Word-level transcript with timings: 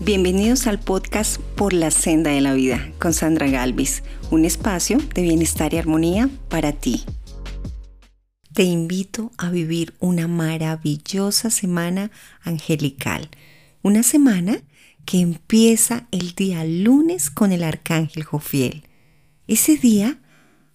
Bienvenidos 0.00 0.66
al 0.66 0.78
podcast 0.78 1.40
Por 1.56 1.72
la 1.72 1.90
Senda 1.90 2.30
de 2.30 2.42
la 2.42 2.52
Vida 2.52 2.92
con 2.98 3.14
Sandra 3.14 3.48
Galvis, 3.48 4.02
un 4.30 4.44
espacio 4.44 4.98
de 5.14 5.22
bienestar 5.22 5.72
y 5.72 5.78
armonía 5.78 6.28
para 6.50 6.72
ti. 6.72 7.02
Te 8.52 8.64
invito 8.64 9.32
a 9.38 9.48
vivir 9.48 9.94
una 9.98 10.28
maravillosa 10.28 11.48
semana 11.48 12.10
angelical, 12.42 13.30
una 13.82 14.02
semana 14.02 14.58
que 15.06 15.20
empieza 15.20 16.06
el 16.10 16.34
día 16.34 16.62
lunes 16.66 17.30
con 17.30 17.50
el 17.50 17.64
arcángel 17.64 18.22
Jofiel. 18.22 18.84
Ese 19.48 19.78
día 19.78 20.20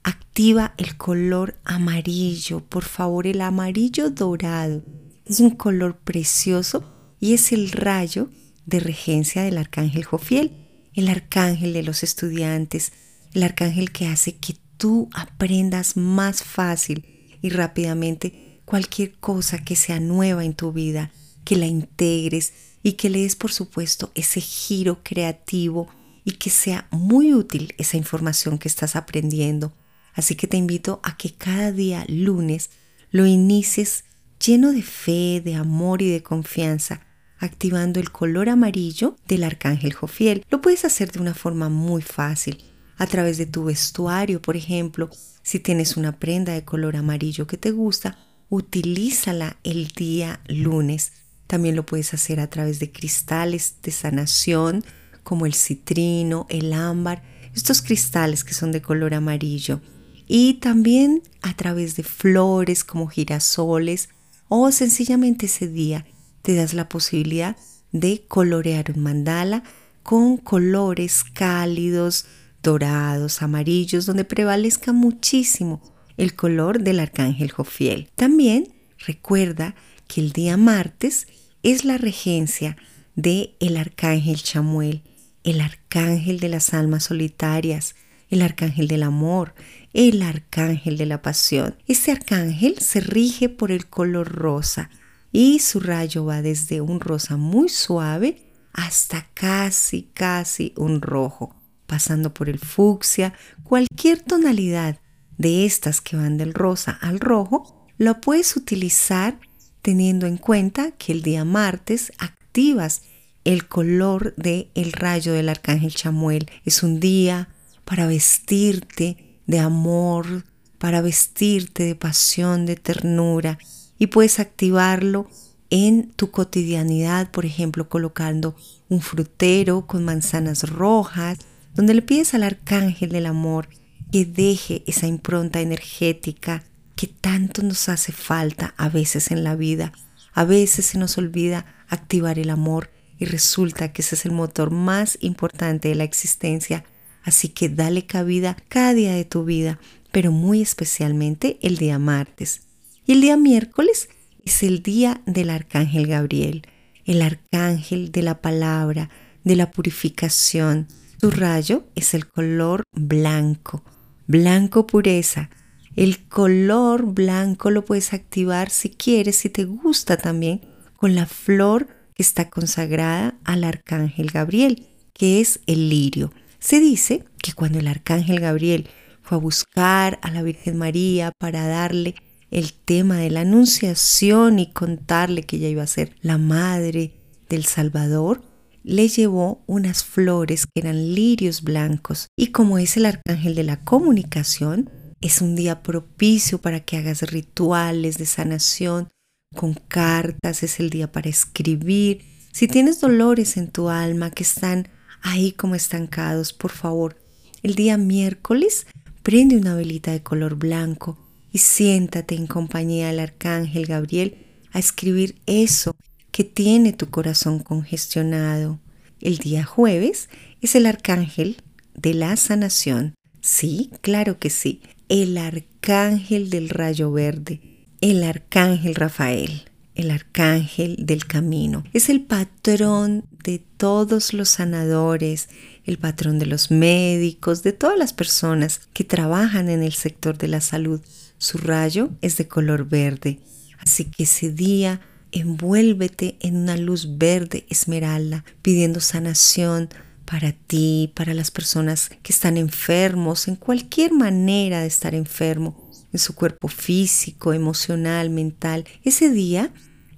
activa 0.01 0.73
el 0.77 0.97
color 0.97 1.59
amarillo, 1.63 2.61
por 2.61 2.85
favor, 2.85 3.27
el 3.27 3.41
amarillo 3.41 4.09
dorado. 4.09 4.81
Es 5.25 5.41
un 5.41 5.51
color 5.51 5.95
precioso 5.99 6.83
y 7.19 7.35
es 7.35 7.51
el 7.51 7.71
rayo 7.71 8.31
de 8.65 8.79
regencia 8.79 9.43
del 9.43 9.57
arcángel 9.57 10.03
Jofiel, 10.03 10.51
el 10.93 11.07
arcángel 11.09 11.73
de 11.73 11.83
los 11.83 12.03
estudiantes, 12.03 12.91
el 13.33 13.43
arcángel 13.43 13.91
que 13.91 14.07
hace 14.07 14.38
que 14.38 14.55
tú 14.77 15.09
aprendas 15.13 15.95
más 15.97 16.43
fácil 16.43 17.38
y 17.41 17.49
rápidamente 17.49 18.61
cualquier 18.66 19.13
cosa 19.19 19.59
que 19.59 19.75
sea 19.75 19.99
nueva 19.99 20.45
en 20.45 20.53
tu 20.53 20.71
vida, 20.71 21.11
que 21.43 21.55
la 21.55 21.66
integres 21.66 22.53
y 22.83 22.93
que 22.93 23.09
le 23.09 23.21
des 23.21 23.35
por 23.35 23.52
supuesto 23.52 24.11
ese 24.16 24.41
giro 24.41 25.02
creativo 25.03 25.88
y 26.23 26.31
que 26.33 26.49
sea 26.49 26.88
muy 26.91 27.33
útil 27.33 27.73
esa 27.77 27.97
información 27.97 28.57
que 28.57 28.67
estás 28.67 28.95
aprendiendo. 28.95 29.73
Así 30.13 30.35
que 30.35 30.47
te 30.47 30.57
invito 30.57 30.99
a 31.03 31.17
que 31.17 31.33
cada 31.33 31.71
día 31.71 32.05
lunes 32.07 32.69
lo 33.11 33.25
inicies 33.25 34.03
lleno 34.43 34.71
de 34.71 34.81
fe, 34.81 35.41
de 35.43 35.55
amor 35.55 36.02
y 36.02 36.09
de 36.09 36.23
confianza, 36.23 37.05
activando 37.41 38.00
el 38.00 38.12
color 38.12 38.50
amarillo 38.50 39.18
del 39.27 39.44
arcángel 39.44 39.94
Jofiel. 39.94 40.45
Lo 40.50 40.62
puedes 40.62 40.86
hacer 40.86 41.12
de 41.12 41.20
una 41.20 41.34
forma 41.34 41.70
muy 41.70 42.02
fácil, 42.02 42.64
a 42.98 43.08
través 43.08 43.38
de 43.38 43.48
tu 43.48 43.66
vestuario, 43.66 44.42
por 44.42 44.56
ejemplo. 44.56 45.09
Si 45.42 45.59
tienes 45.59 45.98
una 45.98 46.20
prenda 46.20 46.53
de 46.53 46.64
color 46.64 46.95
amarillo 46.95 47.48
que 47.48 47.58
te 47.58 47.72
gusta, 47.72 48.20
utilízala 48.50 49.58
el 49.64 49.88
día 49.88 50.39
lunes. 50.48 51.14
También 51.48 51.75
lo 51.75 51.83
puedes 51.83 52.14
hacer 52.14 52.39
a 52.39 52.48
través 52.48 52.80
de 52.80 52.92
cristales 52.92 53.78
de 53.81 53.92
sanación, 53.92 54.86
como 55.23 55.48
el 55.48 55.55
citrino, 55.55 56.45
el 56.50 56.73
ámbar, 56.73 57.23
estos 57.55 57.81
cristales 57.81 58.44
que 58.44 58.53
son 58.53 58.72
de 58.72 58.83
color 58.83 59.16
amarillo. 59.16 59.81
Y 60.28 60.55
también 60.55 61.23
a 61.42 61.55
través 61.55 61.95
de 61.95 62.03
flores 62.03 62.83
como 62.83 63.08
girasoles 63.08 64.09
o 64.48 64.72
sencillamente 64.72 65.48
ese 65.48 65.67
día 65.67 66.05
te 66.42 66.56
das 66.56 66.73
la 66.73 66.89
posibilidad 66.89 67.56
de 67.92 68.23
colorear 68.28 68.92
un 68.95 69.03
mandala 69.03 69.64
con 70.03 70.38
colores 70.38 71.23
cálidos, 71.23 72.25
dorados, 72.64 73.42
amarillos, 73.42 74.06
donde 74.06 74.23
prevalezca 74.23 74.94
muchísimo 74.94 75.81
el 76.17 76.36
color 76.36 76.81
del 76.81 77.00
arcángel 77.00 77.52
Jofiel. 77.52 78.09
También 78.16 78.73
recuerda 79.00 79.75
que 80.08 80.22
el 80.22 80.31
día 80.31 80.58
martes 80.58 81.28
es 81.64 81.86
la 81.86 81.98
regencia 81.98 82.78
de 83.16 83.55
el 83.59 83.78
arcángel 83.78 84.42
Chamuel, 84.42 85.03
el 85.44 85.61
arcángel 85.61 86.39
de 86.39 86.50
las 86.50 86.73
almas 86.73 87.05
solitarias, 87.05 87.95
el 88.30 88.42
arcángel 88.42 88.88
del 88.88 89.03
amor, 89.03 89.53
el 89.94 90.22
arcángel 90.22 90.98
de 90.98 91.05
la 91.05 91.22
pasión. 91.22 91.76
Este 91.88 92.11
arcángel 92.11 92.80
se 92.80 93.02
rige 93.02 93.50
por 93.50 93.72
el 93.72 93.88
color 93.88 94.31
rosa 94.31 94.89
y 95.31 95.59
su 95.59 95.79
rayo 95.79 96.25
va 96.25 96.41
desde 96.41 96.81
un 96.81 96.99
rosa 96.99 97.37
muy 97.37 97.69
suave 97.69 98.51
hasta 98.73 99.27
casi, 99.33 100.03
casi 100.13 100.73
un 100.77 101.01
rojo, 101.01 101.55
pasando 101.87 102.33
por 102.33 102.49
el 102.49 102.59
fucsia, 102.59 103.33
cualquier 103.63 104.21
tonalidad 104.21 104.99
de 105.37 105.65
estas 105.65 106.02
que 106.02 106.15
van 106.15 106.37
del 106.37 106.53
rosa 106.53 106.97
al 107.02 107.20
rojo, 107.20 107.87
lo 107.97 108.21
puedes 108.21 108.55
utilizar 108.55 109.39
teniendo 109.81 110.27
en 110.27 110.37
cuenta 110.37 110.91
que 110.91 111.11
el 111.11 111.21
día 111.21 111.43
martes 111.45 112.11
activas 112.17 113.03
el 113.43 113.67
color 113.67 114.36
del 114.36 114.70
el 114.75 114.91
rayo 114.91 115.33
del 115.33 115.49
arcángel 115.49 115.93
Chamuel. 115.93 116.49
Es 116.64 116.83
un 116.83 116.99
día 116.99 117.49
para 117.86 118.05
vestirte 118.05 119.39
de 119.47 119.59
amor, 119.59 120.45
para 120.77 121.02
vestirte 121.02 121.83
de 121.83 121.95
pasión, 121.95 122.65
de 122.65 122.75
ternura, 122.75 123.58
y 124.02 124.08
puedes 124.08 124.39
activarlo 124.39 125.30
en 125.70 126.10
tu 126.10 126.32
cotidianidad, 126.32 127.30
por 127.30 127.45
ejemplo, 127.45 127.88
colocando 127.88 128.56
un 128.89 129.00
frutero 129.00 129.86
con 129.86 130.04
manzanas 130.04 130.68
rojas, 130.68 131.38
donde 131.75 131.94
le 131.94 132.01
pides 132.01 132.34
al 132.34 132.42
arcángel 132.42 133.12
del 133.12 133.28
amor 133.28 133.69
que 134.12 134.25
deje 134.25 134.84
esa 134.88 135.06
impronta 135.06 135.62
energética 135.62 136.63
que 136.95 137.06
tanto 137.06 137.62
nos 137.62 137.89
hace 137.89 138.12
falta 138.12 138.74
a 138.75 138.89
veces 138.89 139.30
en 139.30 139.44
la 139.44 139.56
vida. 139.56 139.94
A 140.33 140.45
veces 140.45 140.88
se 140.88 140.98
nos 140.98 141.19
olvida 141.19 141.68
activar 141.88 142.39
el 142.39 142.50
amor 142.50 142.89
y 143.19 143.25
resulta 143.25 143.94
que 143.94 144.01
ese 144.01 144.16
es 144.16 144.25
el 144.25 144.31
motor 144.31 144.72
más 144.72 145.19
importante 145.22 145.89
de 145.89 145.95
la 145.95 146.06
existencia. 146.06 146.86
Así 147.22 147.50
que 147.50 147.69
dale 147.69 148.07
cabida 148.07 148.57
cada 148.68 148.95
día 148.95 149.13
de 149.13 149.25
tu 149.25 149.45
vida, 149.45 149.80
pero 150.12 150.31
muy 150.31 150.63
especialmente 150.63 151.60
el 151.62 151.78
día 151.78 152.00
martes. 152.00 152.62
Y 153.06 153.13
el 153.13 153.22
día 153.22 153.38
miércoles 153.38 154.10
es 154.45 154.63
el 154.63 154.84
día 154.84 155.22
del 155.25 155.50
arcángel 155.50 156.07
Gabriel, 156.07 156.63
el 157.06 157.22
arcángel 157.22 158.12
de 158.12 158.22
la 158.22 158.42
palabra, 158.42 159.10
de 159.44 159.56
la 159.56 159.72
purificación. 159.72 160.88
Su 161.19 161.31
rayo 161.31 161.86
es 161.95 162.13
el 162.13 162.28
color 162.28 162.84
blanco, 162.92 163.84
blanco 164.28 164.88
pureza. 164.88 165.50
El 165.95 166.28
color 166.28 167.06
blanco 167.13 167.69
lo 167.69 167.84
puedes 167.84 168.13
activar 168.13 168.69
si 168.69 168.89
quieres, 168.89 169.36
si 169.36 169.50
te 169.50 169.66
gusta 169.66 170.18
también, 170.18 170.62
con 170.95 171.16
la 171.16 171.25
flor 171.25 171.88
que 172.13 172.24
está 172.24 172.50
consagrada 172.50 173.36
al 173.44 173.63
arcángel 173.63 174.31
Gabriel, 174.31 174.88
que 175.13 175.42
es 175.42 175.60
el 175.66 175.89
lirio. 175.89 176.31
Se 176.60 176.80
dice 176.80 177.25
que 177.42 177.54
cuando 177.54 177.80
el 177.80 177.88
arcángel 177.88 178.39
Gabriel 178.39 178.88
fue 179.22 179.38
a 179.38 179.42
buscar 179.42 180.19
a 180.22 180.31
la 180.31 180.44
Virgen 180.44 180.78
María 180.78 181.31
para 181.39 181.68
darle 181.68 182.16
el 182.51 182.74
tema 182.74 183.18
de 183.18 183.31
la 183.31 183.42
anunciación 183.42 184.60
y 184.60 184.72
contarle 184.72 185.44
que 185.44 185.56
ella 185.56 185.69
iba 185.69 185.84
a 185.84 185.88
ser 185.88 186.16
la 186.22 186.38
madre 186.38 187.13
del 187.50 187.66
Salvador, 187.66 188.44
le 188.84 189.07
llevó 189.07 189.63
unas 189.68 190.04
flores 190.04 190.66
que 190.66 190.81
eran 190.81 191.13
lirios 191.13 191.62
blancos 191.62 192.28
y 192.38 192.48
como 192.48 192.78
es 192.78 192.98
el 192.98 193.06
arcángel 193.06 193.56
de 193.56 193.63
la 193.63 193.84
comunicación, 193.84 194.89
es 195.22 195.42
un 195.42 195.56
día 195.56 195.81
propicio 195.81 196.60
para 196.60 196.81
que 196.81 196.98
hagas 196.98 197.22
rituales 197.22 198.18
de 198.18 198.25
sanación 198.25 199.07
con 199.56 199.74
cartas, 199.74 200.63
es 200.63 200.80
el 200.80 200.89
día 200.89 201.12
para 201.12 201.30
escribir. 201.30 202.25
Si 202.51 202.68
tienes 202.68 203.00
dolores 203.00 203.56
en 203.57 203.69
tu 203.69 203.89
alma 203.89 204.31
que 204.31 204.44
están 204.44 204.88
ahí 205.22 205.51
como 205.51 205.75
estancados, 205.75 206.54
por 206.54 206.72
favor, 206.72 207.18
el 207.62 207.75
día 207.75 207.98
miércoles 207.98 208.88
prende 209.22 209.57
una 209.57 209.75
velita 209.75 210.12
de 210.12 210.24
color 210.24 210.56
blanco 210.56 211.19
y 211.51 211.60
siéntate 211.60 212.36
en 212.36 212.48
compañía 212.48 213.07
del 213.07 213.19
arcángel 213.19 213.86
Gabriel 213.86 214.38
a 214.72 214.80
escribir 214.80 215.36
eso 215.45 215.95
que 216.31 216.44
tiene 216.44 216.94
tu 216.94 217.10
corazón 217.10 217.60
congestionado. 217.60 218.80
El 219.19 219.38
día 219.38 219.63
jueves 219.63 220.30
es 220.62 220.75
el 220.75 220.86
arcángel 220.86 221.57
de 221.94 222.13
la 222.13 222.36
sanación. 222.38 223.13
Sí, 223.42 223.92
claro 224.01 224.39
que 224.39 224.50
sí. 224.50 224.81
El 225.10 225.38
arcángel 225.38 226.50
del 226.50 226.69
rayo 226.69 227.12
verde. 227.12 227.60
El 228.00 228.24
arcángel 228.24 228.95
Rafael. 228.95 229.63
El 229.94 230.10
arcángel 230.10 230.95
del 231.06 231.25
camino. 231.25 231.83
Es 231.94 232.10
el 232.10 232.22
patrón 232.22 233.25
de 233.44 233.60
todos 233.60 234.33
los 234.33 234.50
sanadores, 234.50 235.50
el 235.83 235.97
patrón 235.97 236.39
de 236.39 236.45
los 236.45 236.71
médicos, 236.71 237.62
de 237.62 237.74
todas 237.74 237.97
las 237.97 238.13
personas 238.13 238.81
que 238.94 239.04
trabajan 239.04 239.69
en 239.69 239.83
el 239.83 239.94
sector 239.94 240.38
de 240.38 240.47
la 240.47 240.62
salud. 240.62 241.01
Su 241.41 241.57
rayo 241.57 242.11
es 242.21 242.38
de 242.38 242.47
color 242.47 242.88
verde, 242.88 243.39
así 243.79 244.05
que 244.05 244.25
ese 244.25 244.51
día 244.51 245.01
envuélvete 245.31 246.38
en 246.39 246.55
una 246.55 246.77
luz 246.77 247.17
verde 247.17 247.65
esmeralda, 247.67 248.45
pidiendo 248.61 248.99
sanación 248.99 249.89
para 250.25 250.51
ti, 250.51 251.11
para 251.15 251.33
las 251.33 251.49
personas 251.49 252.11
que 252.21 252.31
están 252.31 252.57
enfermos, 252.57 253.47
en 253.47 253.55
cualquier 253.55 254.13
manera 254.13 254.81
de 254.81 254.88
estar 254.88 255.15
enfermo, 255.15 255.89
en 256.13 256.19
su 256.19 256.35
cuerpo 256.35 256.67
físico, 256.67 257.53
emocional, 257.53 258.29
mental. 258.29 258.85
Ese 259.03 259.31
día 259.31 259.73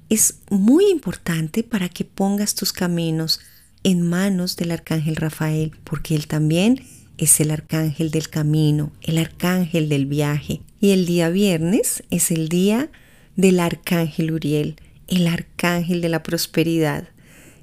es 0.09 0.39
muy 0.49 0.91
importante 0.91 1.63
para 1.63 1.87
que 1.87 2.03
pongas 2.03 2.53
tus 2.53 2.73
caminos 2.73 3.39
en 3.83 4.01
manos 4.01 4.57
del 4.57 4.71
arcángel 4.71 5.15
Rafael, 5.15 5.71
porque 5.85 6.15
él 6.15 6.27
también 6.27 6.83
es 7.23 7.39
el 7.39 7.51
arcángel 7.51 8.11
del 8.11 8.29
camino, 8.29 8.91
el 9.01 9.17
arcángel 9.17 9.89
del 9.89 10.05
viaje. 10.05 10.61
Y 10.79 10.91
el 10.91 11.05
día 11.05 11.29
viernes 11.29 12.03
es 12.09 12.31
el 12.31 12.49
día 12.49 12.89
del 13.35 13.59
arcángel 13.59 14.31
Uriel, 14.31 14.75
el 15.07 15.27
arcángel 15.27 16.01
de 16.01 16.09
la 16.09 16.23
prosperidad. 16.23 17.07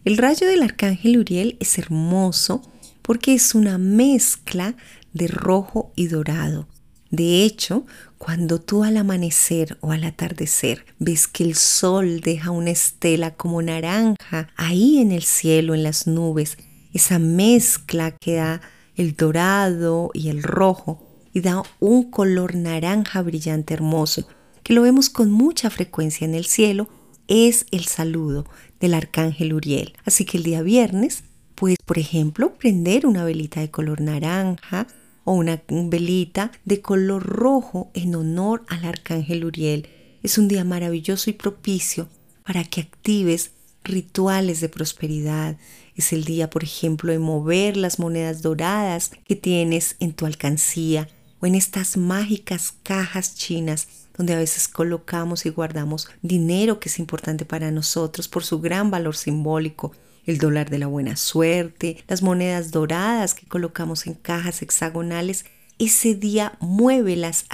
El 0.04 0.16
rayo 0.16 0.46
del 0.46 0.62
arcángel 0.62 1.18
Uriel 1.18 1.56
es 1.60 1.78
hermoso 1.78 2.62
porque 3.02 3.34
es 3.34 3.54
una 3.54 3.78
mezcla 3.78 4.74
de 5.12 5.28
rojo 5.28 5.92
y 5.96 6.06
dorado. 6.06 6.68
De 7.10 7.42
hecho, 7.42 7.86
cuando 8.18 8.60
tú 8.60 8.84
al 8.84 8.96
amanecer 8.96 9.78
o 9.80 9.90
al 9.90 10.04
atardecer 10.04 10.86
ves 10.98 11.26
que 11.26 11.42
el 11.42 11.56
sol 11.56 12.20
deja 12.20 12.50
una 12.50 12.70
estela 12.70 13.34
como 13.34 13.60
naranja 13.62 14.48
ahí 14.56 14.98
en 14.98 15.10
el 15.10 15.22
cielo, 15.22 15.74
en 15.74 15.82
las 15.82 16.06
nubes, 16.06 16.56
esa 16.92 17.18
mezcla 17.18 18.12
que 18.12 18.34
da 18.34 18.60
el 19.00 19.16
dorado 19.16 20.10
y 20.12 20.28
el 20.28 20.42
rojo 20.42 21.02
y 21.32 21.40
da 21.40 21.62
un 21.78 22.10
color 22.10 22.54
naranja 22.54 23.22
brillante 23.22 23.72
hermoso, 23.72 24.28
que 24.62 24.74
lo 24.74 24.82
vemos 24.82 25.08
con 25.08 25.30
mucha 25.30 25.70
frecuencia 25.70 26.26
en 26.26 26.34
el 26.34 26.44
cielo, 26.44 26.88
es 27.26 27.64
el 27.70 27.86
saludo 27.86 28.44
del 28.78 28.92
arcángel 28.92 29.54
Uriel. 29.54 29.94
Así 30.04 30.26
que 30.26 30.36
el 30.36 30.42
día 30.42 30.60
viernes 30.60 31.24
puedes, 31.54 31.78
por 31.86 31.98
ejemplo, 31.98 32.54
prender 32.58 33.06
una 33.06 33.24
velita 33.24 33.60
de 33.60 33.70
color 33.70 34.02
naranja 34.02 34.86
o 35.24 35.32
una 35.32 35.62
velita 35.68 36.52
de 36.66 36.82
color 36.82 37.22
rojo 37.22 37.90
en 37.94 38.14
honor 38.14 38.64
al 38.68 38.84
arcángel 38.84 39.46
Uriel. 39.46 39.88
Es 40.22 40.36
un 40.36 40.46
día 40.46 40.64
maravilloso 40.64 41.30
y 41.30 41.32
propicio 41.32 42.08
para 42.44 42.64
que 42.64 42.82
actives 42.82 43.52
rituales 43.84 44.60
de 44.60 44.68
prosperidad. 44.68 45.56
Es 45.96 46.12
el 46.12 46.24
día, 46.24 46.50
por 46.50 46.64
ejemplo, 46.64 47.12
de 47.12 47.18
mover 47.18 47.76
las 47.76 47.98
monedas 47.98 48.42
doradas 48.42 49.10
que 49.26 49.36
tienes 49.36 49.96
en 50.00 50.12
tu 50.12 50.26
alcancía 50.26 51.08
o 51.40 51.46
en 51.46 51.54
estas 51.54 51.96
mágicas 51.96 52.74
cajas 52.82 53.34
chinas 53.34 53.88
donde 54.20 54.34
a 54.34 54.38
veces 54.38 54.68
colocamos 54.68 55.46
y 55.46 55.48
guardamos 55.48 56.08
dinero 56.20 56.78
que 56.78 56.90
es 56.90 56.98
importante 56.98 57.46
para 57.46 57.70
nosotros 57.70 58.28
por 58.28 58.44
su 58.44 58.60
gran 58.60 58.90
valor 58.90 59.16
simbólico, 59.16 59.92
el 60.26 60.36
dólar 60.36 60.68
de 60.68 60.78
la 60.78 60.88
buena 60.88 61.16
suerte, 61.16 62.04
las 62.06 62.20
monedas 62.20 62.70
doradas 62.70 63.32
que 63.32 63.46
colocamos 63.46 64.06
en 64.06 64.12
cajas 64.12 64.60
hexagonales. 64.60 65.46
Ese 65.78 66.14
día 66.14 66.58
muévelas, 66.60 67.46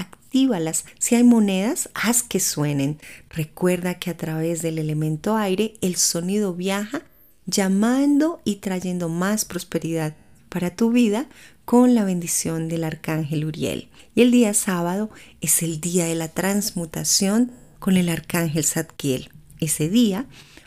Si 0.98 1.14
hay 1.14 1.24
monedas, 1.24 1.88
haz 1.94 2.22
que 2.22 2.40
suenen. 2.40 2.98
Recuerda 3.30 3.94
que 3.94 4.10
a 4.10 4.16
través 4.16 4.60
del 4.60 4.78
elemento 4.78 5.36
aire 5.36 5.74
el 5.80 5.96
sonido 5.96 6.52
viaja 6.52 7.02
llamando 7.46 8.42
y 8.44 8.56
trayendo 8.56 9.08
más 9.08 9.44
prosperidad 9.44 10.14
para 10.50 10.74
tu 10.76 10.90
vida 10.90 11.26
con 11.64 11.94
la 11.94 12.04
bendición 12.04 12.68
del 12.68 12.84
arcángel 12.84 13.46
Uriel. 13.46 13.88
Y 14.14 14.22
el 14.22 14.30
día 14.30 14.52
sábado 14.52 15.10
es 15.40 15.62
el 15.62 15.80
día 15.80 16.04
de 16.04 16.14
la 16.14 16.28
transmutación 16.28 17.52
con 17.78 17.96
el 17.96 18.08
arcángel 18.10 18.64
Zadkiel. 18.64 19.30
Ese 19.58 19.88
día 19.88 20.26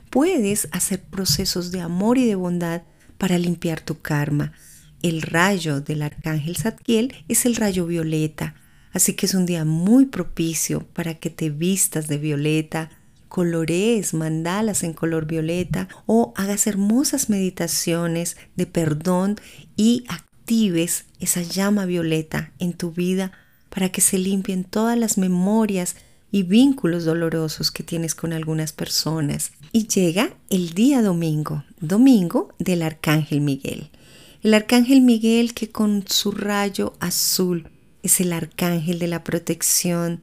puedes 0.09 0.67
hacer 0.71 1.01
procesos 1.01 1.71
de 1.71 1.81
amor 1.81 2.17
y 2.17 2.25
de 2.25 2.35
bondad 2.35 2.81
para 3.19 3.37
limpiar 3.37 3.81
tu 3.81 4.01
karma. 4.01 4.53
El 5.03 5.21
rayo 5.21 5.79
del 5.79 6.01
arcángel 6.01 6.57
Zadkiel 6.57 7.13
es 7.27 7.45
el 7.45 7.55
rayo 7.55 7.85
violeta, 7.85 8.55
así 8.93 9.13
que 9.13 9.25
es 9.25 9.33
un 9.33 9.45
día 9.45 9.65
muy 9.65 10.05
propicio 10.05 10.87
para 10.93 11.15
que 11.15 11.29
te 11.29 11.49
vistas 11.49 12.07
de 12.07 12.17
violeta, 12.17 12.89
colorees 13.27 14.13
mandalas 14.13 14.83
en 14.83 14.93
color 14.93 15.25
violeta 15.25 15.87
o 16.05 16.33
hagas 16.35 16.67
hermosas 16.67 17.29
meditaciones 17.29 18.37
de 18.55 18.65
perdón 18.65 19.37
y 19.77 20.03
actives 20.09 21.05
esa 21.19 21.41
llama 21.41 21.85
violeta 21.85 22.51
en 22.59 22.73
tu 22.73 22.91
vida 22.91 23.31
para 23.69 23.89
que 23.89 24.01
se 24.01 24.17
limpien 24.17 24.63
todas 24.63 24.97
las 24.97 25.17
memorias 25.17 25.95
y 26.31 26.43
vínculos 26.43 27.05
dolorosos 27.05 27.71
que 27.71 27.83
tienes 27.83 28.15
con 28.15 28.33
algunas 28.33 28.73
personas. 28.73 29.51
Y 29.71 29.87
llega 29.87 30.33
el 30.49 30.71
día 30.71 31.01
domingo, 31.01 31.63
domingo 31.79 32.53
del 32.59 32.81
Arcángel 32.81 33.41
Miguel. 33.41 33.89
El 34.41 34.53
Arcángel 34.53 35.01
Miguel 35.01 35.53
que 35.53 35.69
con 35.69 36.03
su 36.07 36.31
rayo 36.31 36.93
azul 36.99 37.69
es 38.03 38.19
el 38.21 38.33
Arcángel 38.33 38.99
de 38.99 39.07
la 39.07 39.23
protección, 39.23 40.21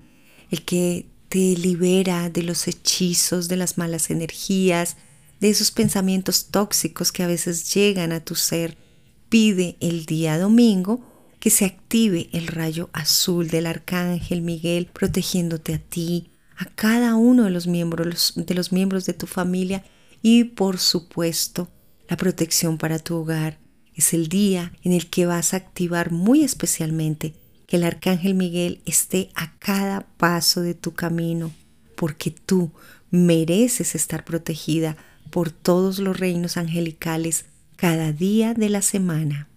el 0.50 0.64
que 0.64 1.06
te 1.28 1.56
libera 1.56 2.30
de 2.30 2.42
los 2.42 2.68
hechizos, 2.68 3.48
de 3.48 3.56
las 3.56 3.78
malas 3.78 4.10
energías, 4.10 4.96
de 5.40 5.50
esos 5.50 5.70
pensamientos 5.70 6.46
tóxicos 6.46 7.12
que 7.12 7.22
a 7.22 7.26
veces 7.26 7.72
llegan 7.74 8.12
a 8.12 8.24
tu 8.24 8.34
ser 8.34 8.76
pide 9.28 9.76
el 9.80 10.06
día 10.06 10.38
domingo 10.38 11.04
que 11.40 11.50
se 11.50 11.64
active 11.64 12.28
el 12.32 12.46
rayo 12.46 12.88
azul 12.92 13.48
del 13.48 13.66
arcángel 13.66 14.42
Miguel 14.42 14.86
protegiéndote 14.86 15.74
a 15.74 15.78
ti, 15.78 16.30
a 16.56 16.64
cada 16.64 17.16
uno 17.16 17.44
de 17.44 17.50
los 17.50 17.66
miembros 17.66 18.32
de 18.36 18.54
los 18.54 18.72
miembros 18.72 19.04
de 19.04 19.12
tu 19.12 19.26
familia 19.26 19.84
y 20.22 20.44
por 20.44 20.78
supuesto 20.78 21.68
la 22.08 22.16
protección 22.16 22.78
para 22.78 22.98
tu 22.98 23.16
hogar. 23.16 23.58
Es 23.94 24.14
el 24.14 24.28
día 24.28 24.72
en 24.82 24.92
el 24.92 25.08
que 25.08 25.26
vas 25.26 25.54
a 25.54 25.58
activar 25.58 26.12
muy 26.12 26.42
especialmente 26.42 27.34
que 27.66 27.76
el 27.76 27.84
arcángel 27.84 28.34
Miguel 28.34 28.80
esté 28.86 29.30
a 29.34 29.56
cada 29.58 30.06
paso 30.16 30.60
de 30.60 30.74
tu 30.74 30.94
camino, 30.94 31.50
porque 31.96 32.30
tú 32.30 32.70
mereces 33.10 33.94
estar 33.94 34.24
protegida 34.24 34.96
por 35.30 35.50
todos 35.50 35.98
los 35.98 36.18
reinos 36.18 36.56
angelicales 36.56 37.46
cada 37.76 38.12
día 38.12 38.54
de 38.54 38.68
la 38.68 38.82
semana. 38.82 39.48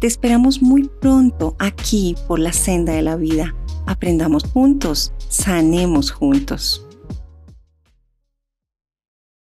Te 0.00 0.06
esperamos 0.06 0.60
muy 0.60 0.90
pronto 1.00 1.56
aquí 1.58 2.14
por 2.28 2.38
la 2.38 2.52
senda 2.52 2.92
de 2.92 3.02
la 3.02 3.16
vida. 3.16 3.54
Aprendamos 3.86 4.44
juntos, 4.44 5.12
sanemos 5.28 6.10
juntos. 6.10 6.85